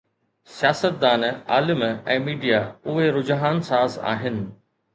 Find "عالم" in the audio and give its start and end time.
1.57-1.85